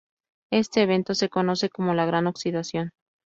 [0.51, 2.89] Este evento se conoce como la Gran oxidación.